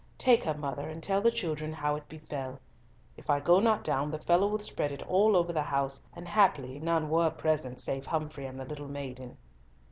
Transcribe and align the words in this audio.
Take 0.17 0.43
her, 0.45 0.55
mother, 0.55 0.89
and 0.89 1.03
tell 1.03 1.21
the 1.21 1.29
children 1.29 1.71
how 1.71 1.95
it 1.95 2.09
befell; 2.09 2.59
if 3.17 3.29
I 3.29 3.39
go 3.39 3.59
not 3.59 3.83
down, 3.83 4.09
the 4.09 4.17
fellow 4.17 4.47
will 4.47 4.57
spread 4.57 4.91
it 4.91 5.03
all 5.07 5.37
over 5.37 5.53
the 5.53 5.61
house, 5.61 6.01
and 6.15 6.27
happily 6.27 6.79
none 6.79 7.07
were 7.07 7.29
present 7.29 7.79
save 7.79 8.07
Humfrey 8.07 8.47
and 8.47 8.59
the 8.59 8.65
little 8.65 8.87
maiden." 8.87 9.37